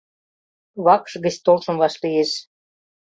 Вакш 0.85 1.11
гыч 1.23 1.35
толшым 1.45 1.75
вашлиеш: 1.81 2.31